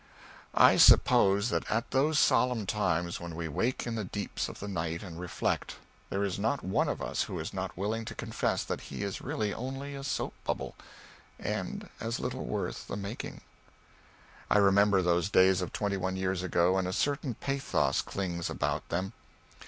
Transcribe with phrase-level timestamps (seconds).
[0.55, 4.67] I suppose that at those solemn times when we wake in the deeps of the
[4.67, 5.75] night and reflect,
[6.09, 9.21] there is not one of us who is not willing to confess that he is
[9.21, 10.73] really only a soap bubble,
[11.37, 13.41] and as little worth the making.
[14.49, 18.89] I remember those days of twenty one years ago, and a certain pathos clings about
[18.89, 19.13] them.